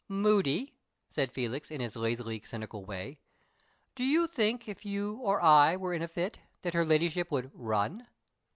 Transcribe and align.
"Moody," 0.09 0.73
said 1.11 1.31
Felix, 1.31 1.69
in 1.69 1.79
his 1.79 1.95
lazily 1.95 2.41
cynical 2.43 2.83
way, 2.83 3.19
"do 3.93 4.03
you 4.03 4.25
think 4.25 4.67
if 4.67 4.83
you 4.83 5.17
or 5.17 5.39
I 5.39 5.75
were 5.75 5.93
in 5.93 6.01
a 6.01 6.07
fit 6.07 6.39
that 6.63 6.73
her 6.73 6.83
Ladyship 6.83 7.29
would 7.29 7.51
run? 7.53 8.07